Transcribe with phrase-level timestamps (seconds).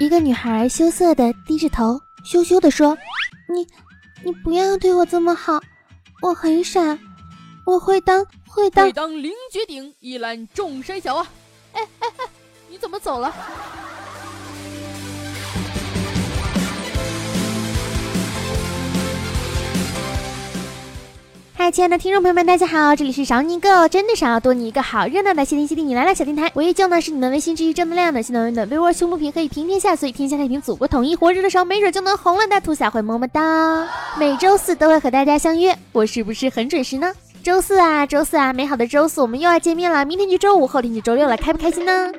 [0.00, 2.96] 一个女孩羞涩的低着头，羞羞的说
[3.54, 3.66] ：“你，
[4.24, 5.60] 你不要对我这么好，
[6.22, 6.98] 我很傻，
[7.66, 11.26] 我会当会当会当凌绝顶，一览众山小啊！”
[11.74, 12.24] 哎哎哎，
[12.70, 13.30] 你怎么走了？
[21.62, 33.86] 嗨，亲爱的听众朋友们，大家好，这里是少你一个真的少要多你一个好热闹的谢天谢地你来了小电台，我依旧呢是你们微心之一正能量的新能源的微窝胸不平可以平天下，所以天下太平，祖国统一，活着的时候没准就能红了的兔小慧么么哒。
[34.18, 37.12] 每周四都会和大家相约，我是不是很准时呢？
[37.42, 40.02] 周四啊，周四啊，美好的周四，我们又要见面了。
[40.06, 42.10] 明天就周五，后天就周六了，开不开心呢？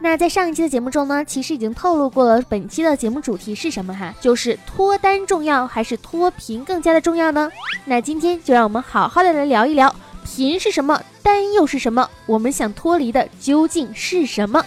[0.00, 7.50] 那在上一期的节目中呢，其实已经透露过了本期的节目主题是什么哈，就是脱单重要还是脱贫更加的重要呢？
[7.84, 9.92] 那今天就让我们好好的来聊一聊，
[10.24, 12.08] 贫是什么，单又是什么？
[12.26, 14.64] 我们想脱离的究竟是什么？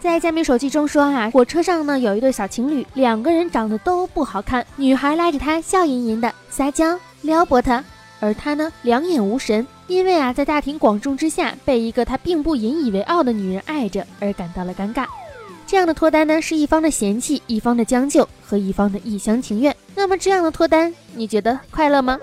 [0.00, 7.82] 在加密手机中说啊，火车上呢有一对小情侣，两个人长得都不好看，女孩拉着他笑吟吟的撒娇撩拨他。
[8.24, 15.04] 而他呢，两眼无神，因为啊，在大庭广众之下被一个他并不引以为傲的女人爱着，而感到了尴尬。
[15.66, 19.76] 这样的脱单呢，是一方的嫌弃，一方的将就和一方的一厢情愿。
[19.94, 22.18] 那么这样的脱单，你觉得快乐吗？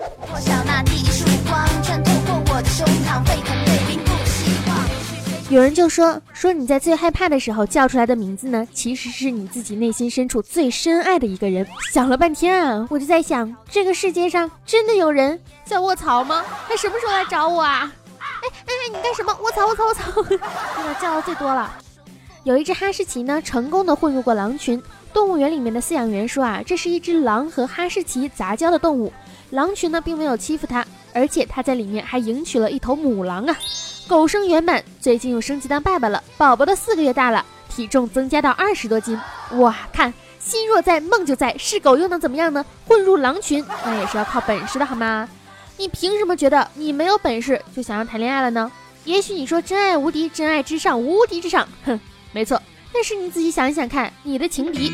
[5.52, 11.66] 有人就说说你在最害怕的时候叫出来的名字呢，其实是你自己内心深处最深爱的一个人。
[11.92, 16.42] 想了半天啊，我就在想，这个世界上真的有人叫卧槽吗？
[16.66, 17.92] 他什么时候来找我啊？
[18.18, 19.36] 哎哎，你干什么？
[19.42, 20.22] 卧槽卧槽卧槽！
[20.22, 21.70] 真的 叫的最多了。
[22.44, 24.82] 有一只哈士奇呢，成功的混入过狼群。
[25.12, 29.12] 动物园里面的饲养员说啊，这是一只狼和哈士奇杂交的动物。
[29.50, 33.54] 狼群呢，并没有欺负它，而且它在里面还迎娶了一头母狼啊。
[34.12, 39.18] 狗生圆满，最近又升级当爸爸了，宝宝都四个月大了，体重增加到二十多斤。
[39.52, 42.62] 哇，看心若在，梦就在，是狗又能怎么样呢？
[42.86, 45.26] 混入狼群，那也是要靠本事的好吗？
[45.78, 48.70] 你凭什么觉得你没有本事就想要谈恋爱了呢？
[49.06, 51.98] 也许你说真爱无敌，真爱至上，无敌之上，哼，
[52.32, 52.60] 没错。
[52.92, 54.92] 但是你自己想一想看，你的情敌。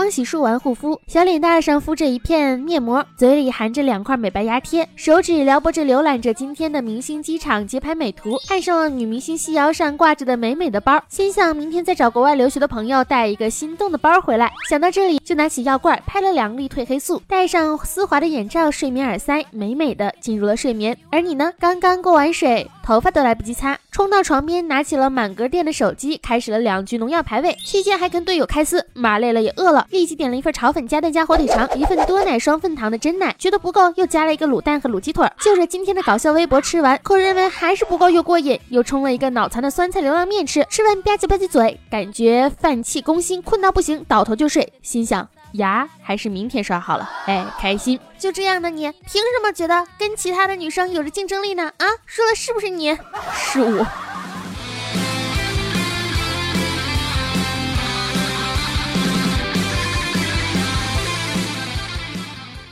[0.00, 14.50] 刚洗漱完护肤，小脸蛋上敷着一片面膜，嘴里含着两块美白牙贴，手指撩拨着浏览着今天的明星机场街拍美图，看上了女明星细腰上挂着的美美的包，心想明天再找国外留学的朋友带一个心动的包回来。
[14.70, 20.96] 想到这里，就拿起药罐拍了两粒褪黑素，戴上丝滑的眼罩，睡眠耳塞，美美的进入了睡眠。
[21.10, 21.52] 而你呢？
[21.60, 29.86] 刚刚过完水，头发都来不及擦，冲到床边，拿起了满格电的手机，开始了两局农药排位，期间还跟队友开撕，骂累了也饿了。
[29.90, 35.28] 立即点了一份炒粉加蛋加火腿肠，一份多奶双份糖的真奶，觉得不够，又加了一个卤蛋和卤鸡腿。
[35.40, 40.64] 就着今天的搞笑微博吃完，可认为还是不够又过瘾，又冲了一个脑残的酸菜流浪面吃。
[40.70, 44.72] 吃完吧唧吧唧嘴，感觉饭气攻心，困到不行，倒头就睡。
[44.80, 47.98] 心想牙还是明天刷好了，哎，开心。
[48.16, 51.72] 就这样的你，凭什么觉得跟其他的女生有着竞争力呢？
[51.78, 52.96] 啊，说的是不是你？
[53.34, 53.84] 是我。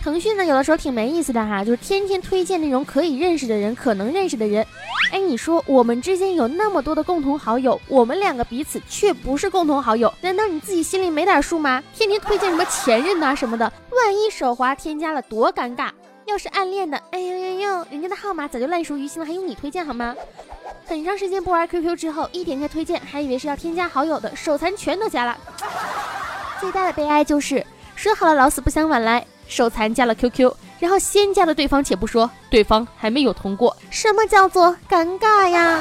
[0.08, 4.66] 腾讯呢，有的时候挺没意思的哈，就是天天推荐那种可以认识的人，可能认识的人。
[5.12, 11.84] 哎，你说我们之间有那么多的共同好友，我们两个彼此却不是共同好友，难道你自己心里没点数吗？
[11.92, 15.90] 天天推荐什么前任呐什么的，万一手滑添加了多尴尬。
[16.24, 20.14] 要是暗恋的，哎呦呦呦，人家的号码早就烂熟于心了，还用你推荐好吗？
[20.86, 25.36] 很长时间不玩 QQ 之后，一点开推荐，还以为是要添加好友的，手残全都加了。
[26.58, 27.62] 最大的悲哀就是
[27.94, 29.22] 说好了老死不相往来。
[29.48, 35.80] 手残加了 QQ，然后先加了对方，且不说，对方还没有通过，什么叫做尴尬呀？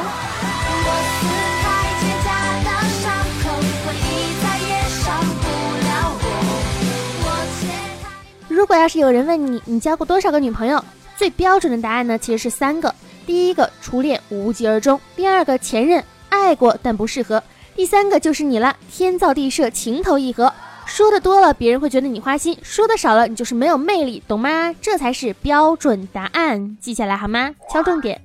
[8.47, 10.83] 如果要是有人问你，你交过多少个女朋友？
[11.15, 12.93] 最标准的答案呢，其实是三个：
[13.25, 17.43] 第一个初恋无疾而终，第二个前任爱过但不适合，
[17.75, 20.51] 第三个就是你了，天造地设，情投意合。
[20.87, 24.73] 说的多了，别人会觉得你花心；说的少了，你就是没有魅力，懂吗？
[24.81, 27.53] 这才是标准答案，记下来好吗？
[27.69, 28.19] 敲重点。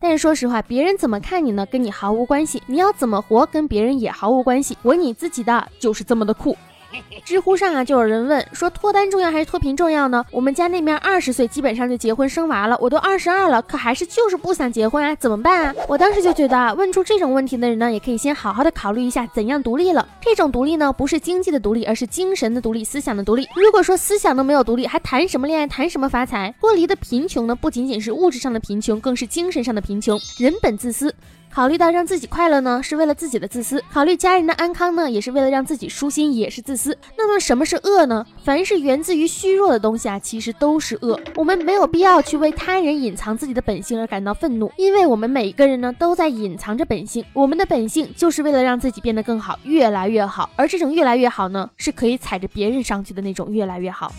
[0.00, 1.66] 但是说实话，别人怎么看你呢？
[1.66, 2.62] 跟你毫无关系。
[2.66, 4.78] 你要怎么活，跟别人也毫无关系。
[4.82, 6.56] 我你自己的就是这么的酷。
[7.24, 10.24] 知乎上啊，就有人问说脱单重要还是脱贫重要呢？
[10.30, 15.74] 我们家那面二十岁基本上就结婚生娃了，我都二十二了，可还是就是不想结婚啊，怎么办啊？
[15.88, 20.06] 我当时就觉得啊，问出这种问题的人呢，也可以先好好的考虑一下怎样独立了。
[20.20, 23.46] 这种独立呢，不是经济的独立，而是精神的独立、思想的独立。
[23.54, 26.54] 如果说思想都没有独立，还谈什么恋爱，谈什么发财？
[26.60, 30.18] 脱离的贫穷呢，不仅仅是物质上的贫穷，更是精神上的贫穷。
[30.38, 31.14] 人本自私。
[31.54, 36.98] 考虑到让自己快乐呢，是为了自己的自私；考虑家人的安康呢，也是为了让自己舒心，也是自私。
[37.16, 38.26] 那么什么是恶呢？
[38.42, 41.16] 凡是源自于虚弱的东西啊，其实都是恶。
[41.36, 47.24] 我们没有必要去为他人隐藏自己的本性而感到愤怒，因为我们每一个人呢，都在隐藏着本性。
[47.32, 50.50] 我们的本性就是为了让自己变得更好，越来越好。
[50.56, 54.12] 而这种越来越好呢，是可以踩着别人上去的那种越来越好。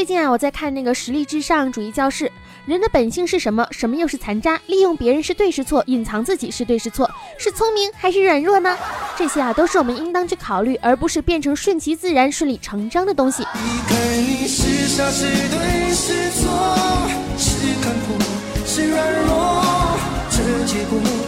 [0.00, 2.32] 最近啊，我在看那个实力至上主义教室。
[2.64, 3.66] 人的本性是什么？
[3.70, 4.58] 什么又是残渣？
[4.66, 5.84] 利用别人是对是错？
[5.88, 7.06] 隐藏自己是对是错？
[7.36, 8.74] 是聪明还是软弱呢？
[9.14, 13.44] 这些啊，都是我们应当去考虑，而不是变成顺其自然、顺理成章的东西。
[20.64, 21.19] 结果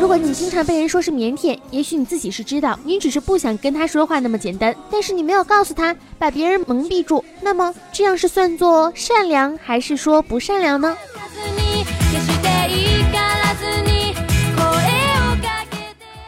[0.00, 10.96] 如果你经常被人说是腼腆，也许你自己是知道，你只是不想跟他说话那么简单，但是你没有告诉他，把别人蒙蔽住，那么这样是算作善良，还是说不善良呢？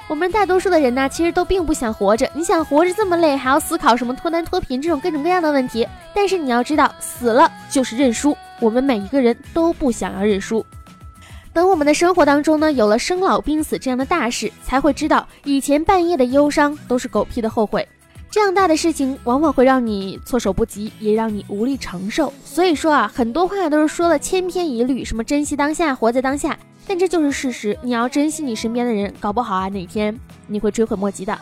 [0.07, 2.31] 我们大多数的人呢，其实都并不想活着。
[2.35, 8.37] 你想活着这么累，还要思考什么脱单脱贫这种各种各样的问题，但是你要知道，死了就是认输。
[8.61, 10.65] 我们每一个人都不想要认输。
[11.53, 17.87] 等我们的生活当中呢，有了生老病死这样的大事，才会知道以前半夜的忧伤都是狗屁的后悔。
[18.31, 22.33] 这样大的事情，往往会让你措手不及，也让你无力承受。
[22.43, 26.59] 所以说啊，很多话都是说了千篇一律，什么珍惜当下，活在当下。
[26.87, 31.39] 但这就是事实，你要珍惜你身边的人，搞不好啊，哪天你会追悔莫及的。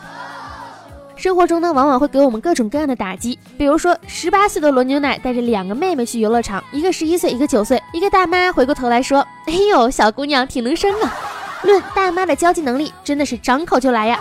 [1.21, 3.37] 生活中呢，往往会给我们各种各样的打击。
[3.55, 7.79] 比如说，十八岁的罗牛奶带着两个妹妹去游乐场，一个十一岁，一个九岁。
[7.93, 11.15] 一个大妈回过头来说：“哎呦，小姑娘挺能生啊！”
[11.61, 14.19] 论大妈的交际能力，真的是张口就来呀。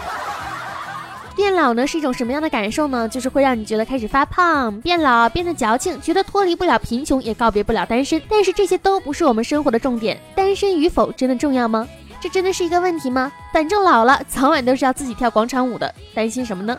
[1.35, 3.09] 变老呢是一种什么样的感受呢？
[3.09, 8.21] 就是会让你觉得开始发胖、变老、变得矫情，觉得脱离不了贫穷，也告别不了单身。
[8.29, 10.21] 但是这些都不是我们生活的重点。
[10.35, 11.89] 单身与否真的重要吗？
[12.21, 13.33] 这真的是一个问题吗？
[13.53, 16.79] 反正老了，早晚都是要自己跳广场舞的，担心什么呢？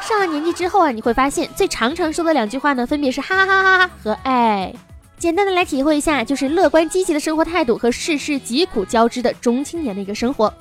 [0.00, 4.72] 上了年纪之后啊，你会发现最常常说的两句话呢，分别是哈哈哈哈和爱。
[5.18, 10.52] 简单的来体会一下，就是乐观积极的生活态度和世事疾苦交织的中青年的一个生活。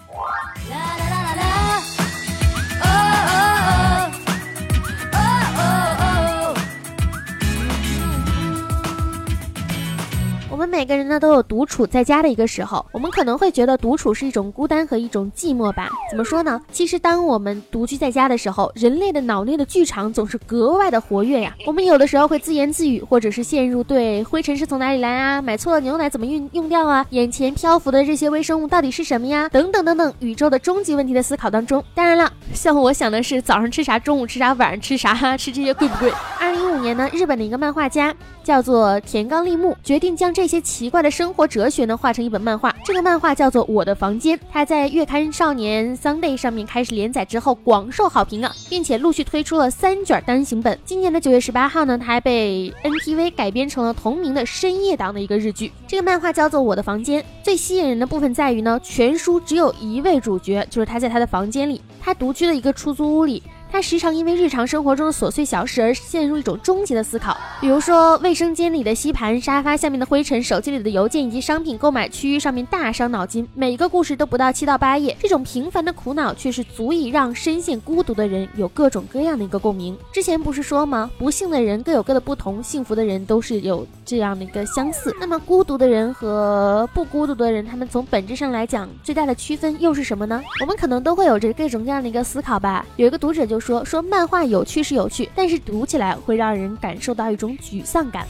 [10.75, 15.89] 每个人呢都有独处在家的一个时候，我们可能会觉得独处是一种孤单和一种寂寞吧？
[16.11, 16.61] 怎么说呢？
[16.69, 21.55] 其实当我们独居在家的时候，人类的脑内的剧场总是格外的活跃呀。
[21.65, 29.47] 我们有的时候会自言自语，或者是陷入对灰尘是从哪里来啊，买错了牛奶怎么运用掉啊，眼前漂浮的这些微生物到底是什么呀？
[29.47, 31.81] 等等等等，宇宙的终极问题的思考当中。
[31.95, 36.11] 当然了，像我想的是早上吃啥，中午吃啥，晚上吃啥，吃这些贵不贵？
[36.37, 38.13] 二零一五年呢，日本的一个漫画家
[38.43, 40.35] 叫做田冈立木，决定将。
[40.35, 42.75] 这些奇怪的生活哲学呢，画成一本漫画。
[42.83, 50.77] 这个漫画叫做《我的房间》，它在月刊少年 Sunday 上面开始连载之后，广受好评啊，并且陆续推出了三卷单行本。
[50.83, 55.71] 今年的九月十八号呢，它还被 NTV 改编成了同名的深夜档的一个日剧。
[55.87, 63.43] 这个漫画叫做《我的房间》，最吸引人的部分在于呢，全书只有一位主角，就是他在他的房间里，他独居的一个出租屋里。
[63.71, 73.45] 他时常因为日常生活中的琐碎小事而陷入一种终极的思考，比如说卫生间里的吸盘、沙发下面的灰尘、手机里的邮件以及商品购买区域上面大伤脑筋。
[73.53, 79.97] 每一个故事都不到七到八页，这种平凡的苦恼却是足以让深陷孤独的人有各种各样的一个共鸣。
[80.13, 81.11] 之前不是说吗？
[81.17, 85.13] 不幸的人各有各的不同，幸福的人都是有这样的一个相似。
[85.19, 90.41] 那么孤独的人和不孤独的人，他们从本质上来讲，最大的区分又是什么呢？
[90.61, 92.85] 我们可能都会有着各种各样的一个思考吧。
[92.95, 93.54] 有一个读者就。
[93.55, 98.27] 就说说漫画有趣是有趣，但是读起来会让人感受到一种沮丧感。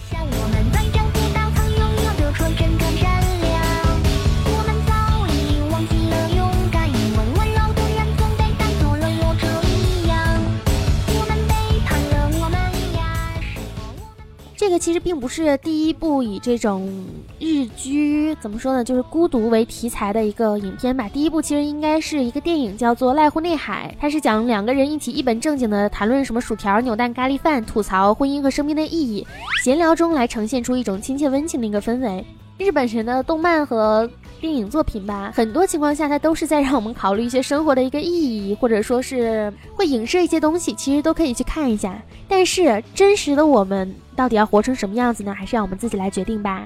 [14.65, 16.91] 这个其实并不是第一部以这种
[17.38, 21.07] 日居怎么说呢，就是孤独为题材的一个影片吧。
[21.07, 29.27] 第一部其实应该是一个电影，叫做《濑户内海》，它是讲两个人一起一本正经的谈论什么薯条、扭蛋、咖喱饭，吐槽婚姻和生命的意义，
[29.63, 32.25] 闲聊中来呈现出一种亲切温情的一个氛围。
[32.57, 34.10] 日本神的动漫和
[34.42, 38.08] 电影作品吧，很多情况下它都是在让我们考虑一些生活的一个意
[38.50, 42.00] 义，或者说是会影射一些东西，其实都可以去看一下。
[42.27, 45.34] 但是真实的我们到底要活成什么样子呢？
[45.34, 46.63] 还是让我们自己来决定吧。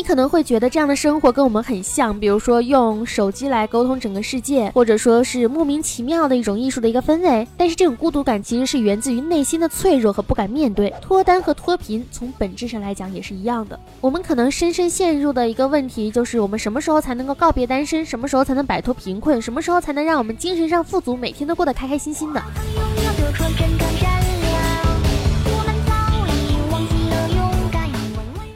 [0.00, 7.46] 你可能会觉得这样的生活跟我们很像，比如说用手机来沟通整个世界，或者说是莫名其妙的一种艺术的一个氛围。
[7.54, 10.90] 但是这种孤独感其实是源自于内心的脆弱和不敢面对。
[11.02, 13.78] 脱单和脱贫从本质上来讲也是一样的。
[14.00, 18.02] 我们可能深深陷入的一个问题就是，我们什么时候才能够告别单身？
[18.02, 19.42] 什么时候才能摆脱贫困？
[19.42, 22.42] 什么时候才能让我们精神上富足，每天都过得开开心心的？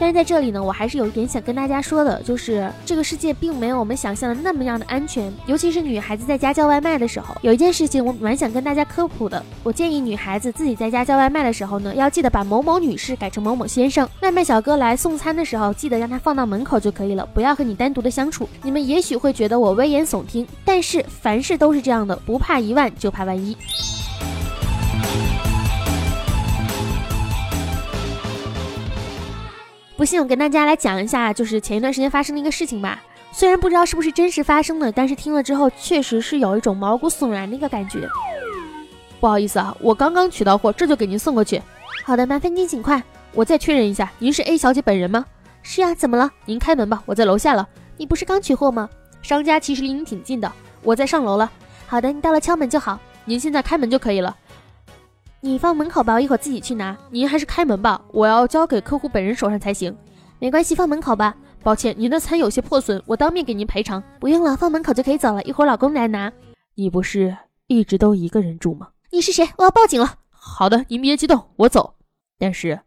[0.05, 9.43] 但是在这里呢，我还是有一点想跟大家说的，就是这个世界并没有我们想象的那么样的安全，尤其是女孩子在家叫外卖的时候，有一件事情我蛮想跟大家科普的。
[9.63, 14.07] 我建议女孩子自己在家叫外卖的时候呢，要记得把某某女士改成某某先生。
[14.21, 18.47] 外卖小哥来送餐的时候，记得让他放到门口就可以了，不要和你单独的相处。
[18.63, 23.57] 你们也许会觉得我危言耸听，但是凡事都是这样的，不怕一万就怕万一。
[30.05, 33.03] 不信，我跟大家来讲一下，就是前一段时间发生的一个事情吧。
[33.33, 38.07] 虽然不知道是不是真实发生的，但是听了之后确实是有一种毛骨悚然的一个感觉。
[39.19, 41.59] 不好意思啊，我刚刚取到货，这就给您送过去。
[42.05, 43.03] 好的，麻烦您尽快。
[43.33, 45.25] 我再确认一下，您是 A 小姐本人吗？
[45.63, 46.31] 是呀，怎么了？
[46.45, 47.67] 您开门吧，我在楼下了。
[47.97, 48.87] 你不是刚取货吗？
[49.23, 51.51] 商家其实离您挺近的，我在上楼了。
[51.87, 53.01] 好的，你到了敲门就好。
[53.25, 54.37] 您现在开门就可以了。
[55.45, 56.97] 你放门口吧，我一会儿自己去拿。
[57.11, 59.95] 您还是开门吧，我要交给客户本人手上才行。
[60.39, 61.37] 没关系，放门口吧。
[61.63, 64.03] 抱歉，您的餐有些破损，我当面给您赔偿。
[64.19, 66.33] 不用了，放门口就可以走了，一会儿老公来拿。
[66.77, 67.37] 你不是
[67.67, 68.89] 一直都一个人住吗？
[69.11, 69.47] 你是谁？
[69.59, 70.15] 我要报警了。
[70.31, 71.97] 好的，您别激动，我走。
[72.39, 72.81] 但是，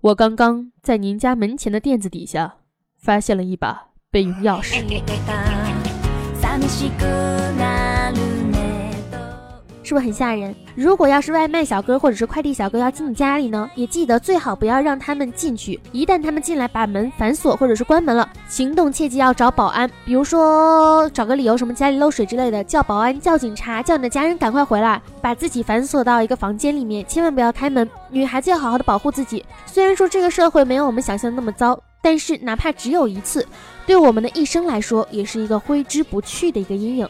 [0.00, 2.58] 我刚刚在您家门前的垫子底下
[2.96, 4.80] 发现了一把备用钥匙。
[9.86, 10.52] 是不是很吓人？
[10.74, 15.78] 如果要是外卖小哥或者是快递小哥要进你家里呢，也记得最好不要让他们进去。
[15.92, 27.88] 一旦他们进来，把门反锁或者是关门了，行动切记要找保安，比如说找个理由，什么家里漏水之类的，叫保安、叫警察、叫你的家人赶快回来，把自己反锁到一个房间里面，千万不要开门。
[28.10, 29.44] 女孩子要好好的保护自己。
[29.66, 33.46] 虽然说这个社会没有我们想象的那么糟，但是哪怕只有一次，
[33.86, 37.08] 对我们的一生来说，也是一个挥之不去的一个阴影。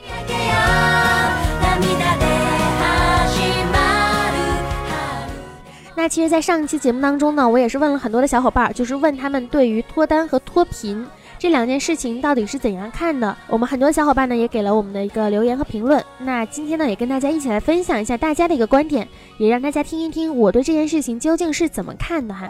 [5.98, 11.04] 那其实，在上一期节目当中呢，我也是问了很多的小伙伴，就是问他们对于脱单和脱贫
[11.38, 13.34] 这两件事情到底是怎样看的。
[13.48, 16.04] 我们很多小伙伴呢，也给了我们的一个留言和评论。
[16.18, 22.46] 那今天呢，也跟大家一起来分享一下大家的一个观点，也让大家听一听我对这件事情究竟是怎么看的哈。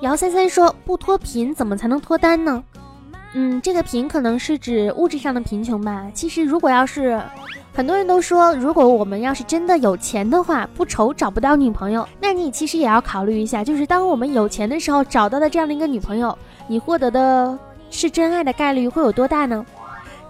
[0.00, 2.62] 姚三三说：“不脱贫怎么才能脱单呢？”
[3.34, 6.06] 嗯，这个贫可能是指物质上的贫穷吧。
[6.14, 7.20] 其实，如果要是
[7.74, 17.56] 很多人都说，如果我们要是真的有钱的话，不愁找不到女朋友，那你其实也要考虑一下，就是当我们有钱的时候找到的这样的一个女朋友，你获得的
[17.90, 19.64] 是真爱的概率会有多大呢？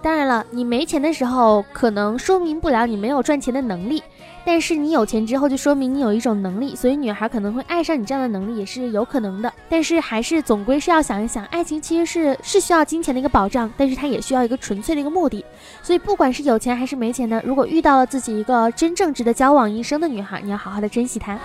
[0.01, 4.01] 当然了，你没钱的时候，可能说明不了你没有赚钱的能力。
[4.45, 9.53] 但是你有钱之后，就说明你有一种能力，所以女孩可能会爱上你这样的能力也是有可能的。
[9.67, 15.45] 但是还是总归是要想一想，爱情其实是是需要金钱的一个保障，但是它也需要一个纯粹的一个目的。
[15.83, 21.37] 所以不管是有钱还是没钱的，如果遇到了自己一个真正值得交往一生的女孩，你要好好的珍惜她。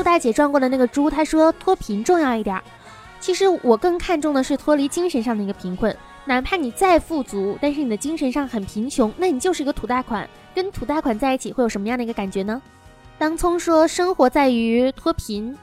[0.00, 2.58] 兔大姐撞过的那个猪，他说脱贫重要一点，
[3.20, 5.94] 其实我更看重的是脱离精神上的一个贫困。
[6.24, 10.26] 哪怕你再富足，但是你的精神上很贫穷，那你就是一个土大款。
[10.54, 12.62] 跟土大款在一起会有什么样的一个感觉呢？
[13.18, 15.54] 当葱说生活在于脱贫，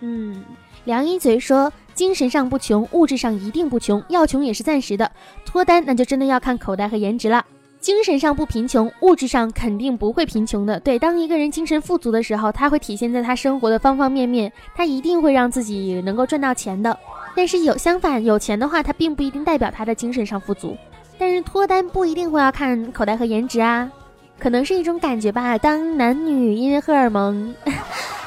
[0.00, 0.42] 嗯，
[0.84, 5.12] 梁一嘴说精神上不穷，物质上一定不穷，要穷也是暂时的。
[5.44, 7.44] 脱单那就真的要看口袋和颜值了。
[7.84, 10.80] 精神上不贫穷，物质上肯定不会贫穷的。
[10.80, 16.98] 对，当一个人精神富足的时候，他会体现在他生活的方方面面，他一定会让自己能够赚到钱的。
[17.36, 20.74] 但是有相反，有钱的话，他并不一定代表他的精神上富足。
[21.18, 23.92] 但是脱单不一定会要看口袋和颜值啊，
[24.38, 25.58] 可能是一种感觉吧。
[25.58, 27.54] 当男女因为荷尔蒙。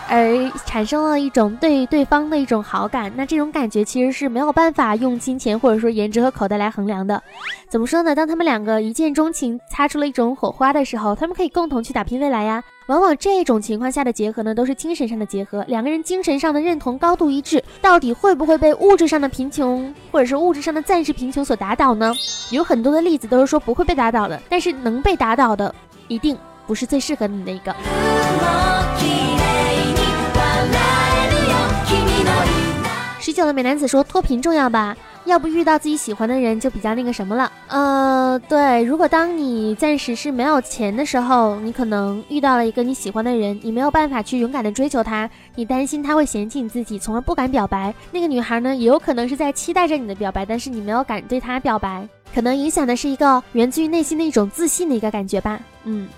[0.10, 7.22] 而产生了一种对对方的一种好感，那这种感觉其实是没有办法用金钱或者说颜值和口袋来衡量的。
[7.70, 8.16] 怎么说呢？
[8.16, 12.64] 当他们两个一见钟情，擦出了一种火花的时候，他们可以共同去打拼未来呀。
[12.88, 22.14] 往往这种情况下的结合呢，都是精神上的结合，两个人精神上的认同高度一致，到底会不会被物质上的贫穷或者是物质上的暂时贫穷所打倒呢？
[22.50, 25.76] 有很多的例子都是说不会被打倒的，但是能被打倒的，
[26.08, 27.76] 一定不是最适合你的一个。
[33.38, 34.98] 十九的美男子说脱贫重要吧？
[35.26, 37.52] 要不遇到自己喜欢的人就比较那个什么了。
[37.68, 47.94] 呃，对，如果当你暂时是没有钱的时候，你可能遇到了一个你喜欢的人，你没有办法去勇敢的追求他，你担心他会嫌弃你自己，从而不敢表白。
[48.12, 55.60] 那个女孩呢，也有可能是在期待着你的表白，但是你没有敢对她表白，可能影响的是一个源自于内心的一种自信的一个感觉吧。
[55.84, 56.10] 嗯。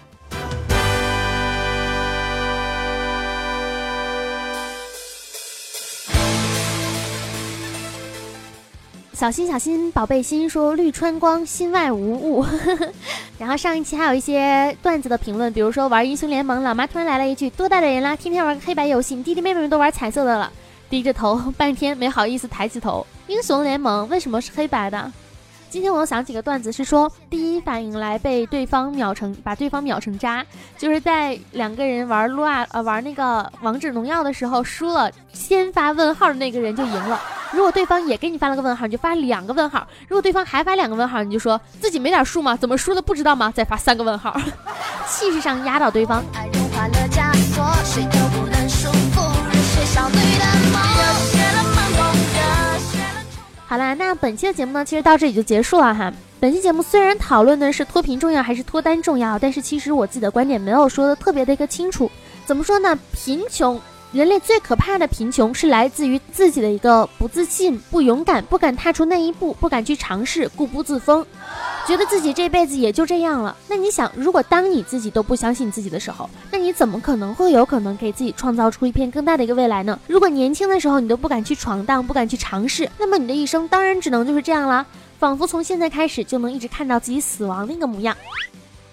[9.20, 12.46] 小心小心，宝贝心说绿春光，心外无物。
[13.38, 20.50] 然后上一期还有一些段子的评论，比如说玩英雄联盟，老妈突然来了一句：多大的人啦，天天玩个黑白游戏，你弟弟妹妹们都玩彩色的了。
[20.90, 23.06] 低着头半天没好意思抬起头。
[23.28, 25.12] 英雄联盟为什么是黑白的？
[25.70, 30.44] 今天我又想几个段子，是说第一反应来被对方秒成，把对方秒成渣，
[30.78, 37.22] 就是在两个人玩撸啊呃玩那个王者荣耀的时候输了，先发问号的那个人就赢了。
[37.52, 42.56] 如果对方也给你发了个问号，你就发两个问号；如果对方还发两个问号，你就说自己没点数吗？
[42.56, 43.52] 怎么输的不知道吗？
[43.56, 44.36] 再发三个问号，
[45.08, 46.24] 气势上压倒对方。
[53.70, 56.12] 好啦，那本期的节目呢，其实到这里就结束了哈。
[56.40, 62.10] 本期节目虽然讨论的是脱贫重要还是脱单重要，但是其实我自己的观点没有说的特别的一个清楚。
[62.48, 62.98] 怎么说呢？
[63.14, 63.80] 贫穷。
[64.12, 71.24] 人类最可怕的贫穷是来自于自己的一个不自信、不勇敢、不敢踏出那一步、不敢去尝试、固步自封，
[71.86, 73.56] 觉得自己这辈子也就这样了。
[73.68, 80.00] 那你想，如果当你自己都不相信自己的时候，那你怎么可能会有可能给自己创造出一片更大的一个未来呢？
[80.08, 84.84] 如果年轻的时候你都不敢去闯荡、不敢去尝试，那么你的一生当然只能就是这样了，
[85.20, 88.18] 仿佛从现在开始就能一直看到自己死亡的一个模样。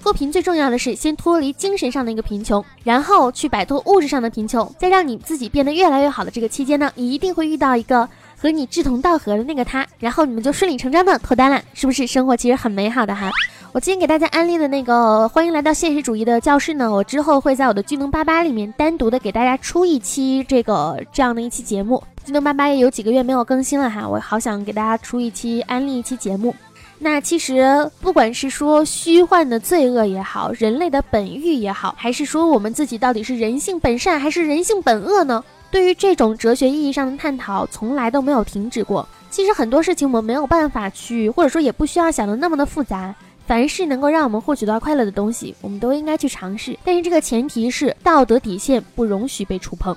[0.07, 8.09] 脱贫最重要的是先脱离精神上的一个贫穷，然后去摆脱物质上的贫穷，在让你自己变得越来越好的这个期间呢，你一定会遇到一个
[8.41, 12.07] 和你志同道合的那个他，然后你们就顺理成章的脱单了，是不是？
[12.07, 13.33] 生活其实很美好的哈。
[13.73, 22.01] 我今天给大家安利的那个欢迎来到现实主义的教室呢，我之后会在我的巨能八八里面单独的给大家出一期这个这样的一期节目。
[22.25, 26.55] 巨能八八也有几个月没有更新了哈，我好想给大家出一期安利一期节目。
[26.99, 35.45] 那其实，不管是说虚幻的罪恶也好，人类的本欲也好，还是说我们自己到底是人性本善还是人性本恶呢？
[35.71, 39.07] 对于这种哲学意义上的探讨，从来都没有停止过。
[39.31, 43.15] 其实很多事情我们没有办法去，或者说也不需要想的那么的复杂。
[43.47, 46.77] 凡是能够让我们获取到快乐的东西，我们都应该去尝试。
[46.83, 49.95] 但是这个前提是道德底线不容许被触碰。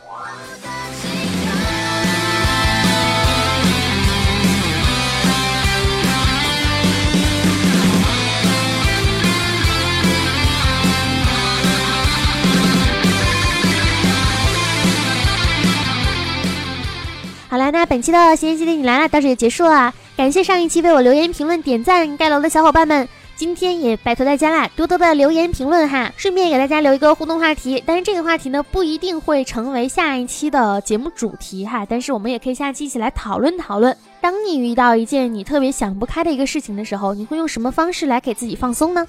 [18.00, 19.94] 本期的闲言集点你来了，到这也结束了。
[20.16, 27.84] 感谢上一期为我留言、评论、点赞、盖楼的小伙伴们，今天也拜托大家啦，多多的留言评论哈，顺便给大家留一个互动话题。
[27.86, 33.94] 但是这个话题呢，不一定会成为下一期的节目主题哈，但是我们也可以下期一起来讨论讨论。
[34.22, 39.06] 当你遇到一件你特别想不开的一个事情的时候，你会用什么方式来给自己放松呢？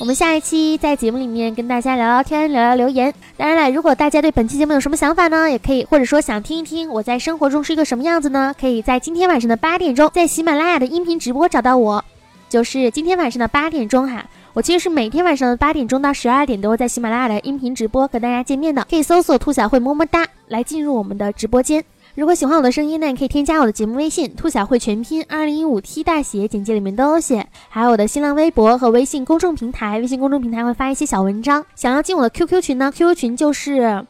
[0.00, 3.12] 我们下一期在节目里面跟大家聊聊天，聊聊留言。
[3.36, 8.54] 当然了，如果大家对本期节目有什么想法呢，也可以或者说想听一听我在生活中是一个什么样子呢？
[8.58, 12.02] 可以在今天晚上的八点钟，在喜马拉雅的音频直播找到我，
[12.48, 14.24] 就是今天晚上的八点钟哈。
[14.54, 21.84] 我其实是每天晚上的八点钟到十二点都会在喜马拉雅的音频直播跟大家见面的，可以搜索“兔小慧么么哒”来进入我们的直播间。
[22.20, 27.46] 如果喜欢我的声音呢，你可以添加我的节目微信“兔小慧全拼二零一五 T 大写”，简介里面都有写。
[27.70, 31.64] 还有我的新浪微博和微信公众平台，微信公众平台会发一些小文章。
[31.74, 34.04] 想要进我的 QQ 群呢，QQ 群就是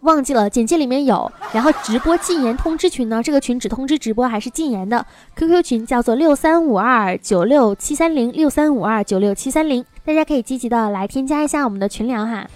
[0.00, 1.30] 忘记了，简介里面有。
[1.52, 5.06] 然后直播禁言通知群呢，这个群只通知直播还是禁言的。
[5.36, 12.48] QQ 群叫做六三五二九六七三零六三五二九六七三零，大家可以积极的来添加一下我们的群聊哈。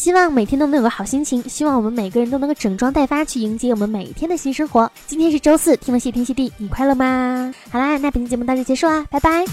[0.00, 4.90] 希望每天都能有个好心情，希望我们每个人都能够整装待发去迎接我们每一天的新生活。
[5.06, 7.52] 今天是周四，听了谢天谢地，你快乐吗？
[7.70, 9.44] 好啦，那本期节目到这结束啦，拜拜。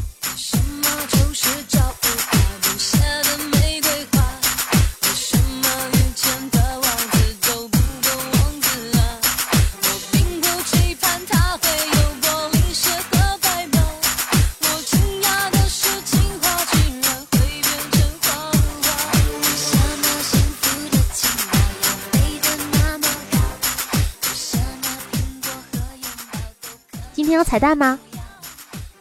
[27.47, 27.97] 彩蛋吗？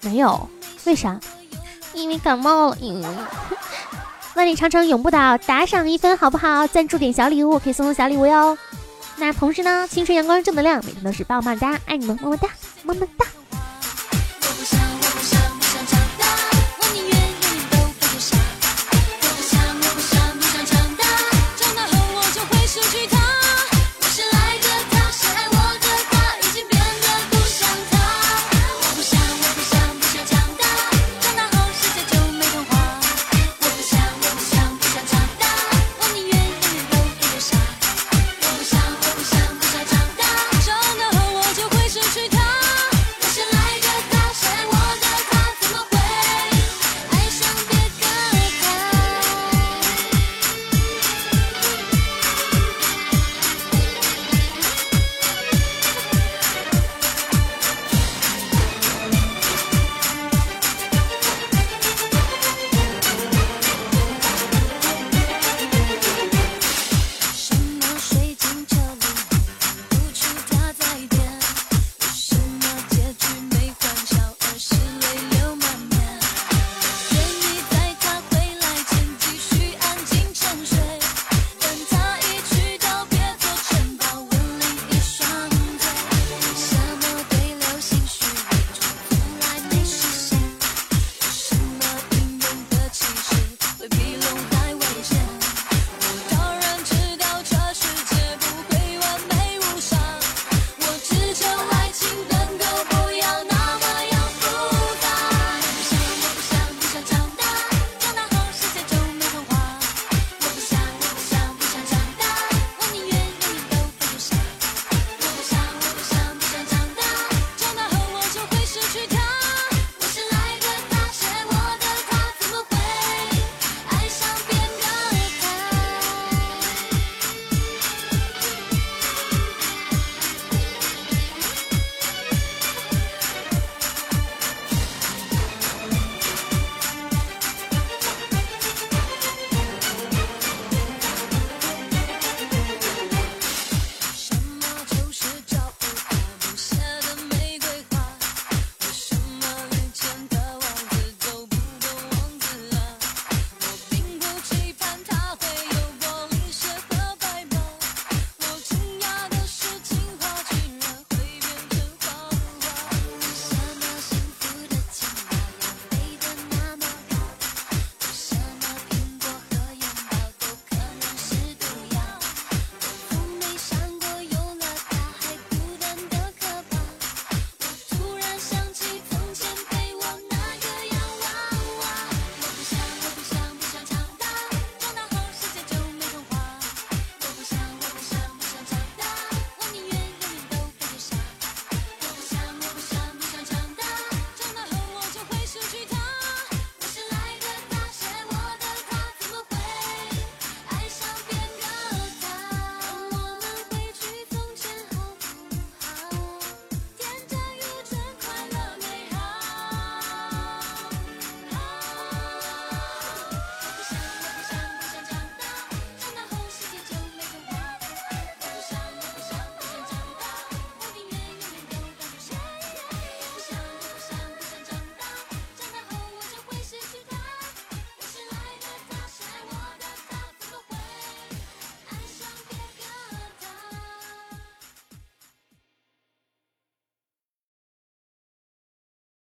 [0.03, 0.49] 没有，
[0.85, 1.19] 为啥？
[1.95, 2.79] 因为感冒了。
[2.81, 3.03] 嗯，
[4.37, 6.65] 万里长城永不倒，打赏一分好不好？
[6.69, 8.57] 赞助点小礼物可以送送小礼物哟。
[9.17, 12.49] 那同时呢，青春阳光正能量，每天都是棒棒哒，爱你们，么么哒，
[12.85, 13.27] 么么哒。